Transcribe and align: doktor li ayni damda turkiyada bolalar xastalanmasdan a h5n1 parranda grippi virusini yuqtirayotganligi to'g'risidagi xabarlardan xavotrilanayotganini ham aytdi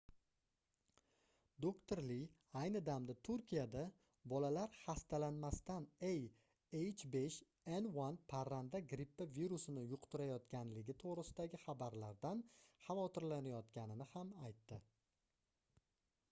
doktor 1.65 1.99
li 2.11 2.15
ayni 2.61 2.79
damda 2.87 3.15
turkiyada 3.29 3.83
bolalar 4.33 4.71
xastalanmasdan 4.85 5.85
a 6.09 6.11
h5n1 6.81 8.19
parranda 8.33 8.83
grippi 8.95 9.29
virusini 9.37 9.85
yuqtirayotganligi 9.93 10.99
to'g'risidagi 11.07 11.61
xabarlardan 11.67 12.45
xavotrilanayotganini 12.89 14.09
ham 14.19 14.35
aytdi 14.51 14.85